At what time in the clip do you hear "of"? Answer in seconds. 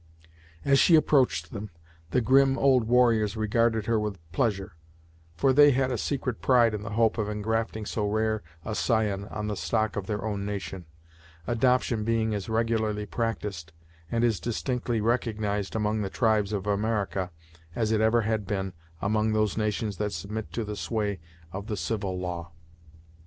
7.19-7.29, 9.95-10.07, 16.51-16.65, 21.51-21.67